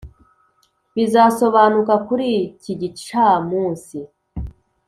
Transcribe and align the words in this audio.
bizasobanuka 0.95 1.93
kuri 2.07 2.25
iki 2.45 2.73
gicamunsi? 2.81 3.97